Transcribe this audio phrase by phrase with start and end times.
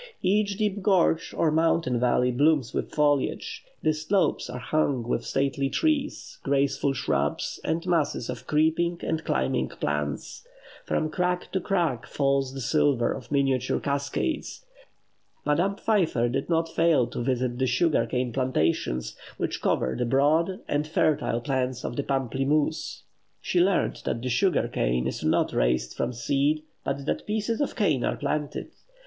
[0.23, 5.69] Each deep gorge or mountain valley blooms with foliage; the slopes are hung with stately
[5.69, 10.43] trees, graceful shrubs, and masses of creeping and climbing plants;
[10.85, 14.65] from crag to crag falls the silver of miniature cascades.
[15.45, 20.61] Madame Pfeiffer did not fail to visit the sugar cane plantations, which cover the broad
[20.67, 23.03] and fertile plains of Pamplimousse.
[23.39, 27.75] She learned that the sugar cane is not raised from seed, but that pieces of
[27.75, 28.71] cane are planted.